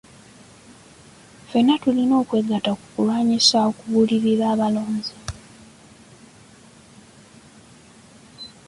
Ffenna 1.47 1.75
tulina 1.83 2.13
okwegatta 2.23 2.71
ku 2.77 2.85
kulwanyisa 2.93 3.57
okugulirira 3.69 4.43
abalonzi. 4.53 5.15